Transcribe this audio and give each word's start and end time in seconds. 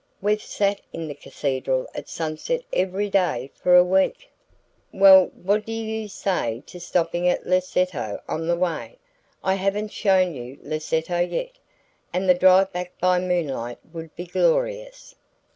"We've 0.19 0.41
sat 0.41 0.81
in 0.91 1.07
the 1.07 1.13
cathedral 1.13 1.87
at 1.93 2.09
sunset 2.09 2.63
every 2.73 3.07
day 3.07 3.51
for 3.53 3.75
a 3.75 3.83
week." 3.83 4.31
"Well, 4.91 5.27
what 5.27 5.63
do 5.63 5.71
you 5.71 6.07
say 6.07 6.63
to 6.65 6.79
stopping 6.79 7.27
at 7.29 7.45
Lecceto 7.45 8.19
on 8.27 8.47
the 8.47 8.55
way? 8.57 8.97
I 9.43 9.53
haven't 9.53 9.91
shown 9.91 10.33
you 10.33 10.57
Lecceto 10.63 11.19
yet; 11.19 11.51
and 12.11 12.27
the 12.27 12.33
drive 12.33 12.73
back 12.73 12.97
by 12.99 13.19
moonlight 13.19 13.77
would 13.93 14.15
be 14.15 14.25
glorious." 14.25 15.13